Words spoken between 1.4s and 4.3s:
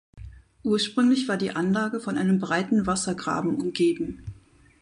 Anlage von einem breiten Wassergraben umgeben.